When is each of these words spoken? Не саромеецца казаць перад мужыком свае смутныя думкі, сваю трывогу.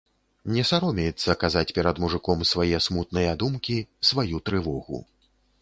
Не 0.53 0.61
саромеецца 0.69 1.35
казаць 1.43 1.63
перад 1.79 2.01
мужыком 2.05 2.43
свае 2.53 2.81
смутныя 2.89 3.37
думкі, 3.45 3.77
сваю 4.13 4.35
трывогу. 4.49 4.97